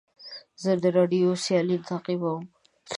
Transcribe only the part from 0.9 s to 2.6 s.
راډیو سیالۍ تعقیبوم.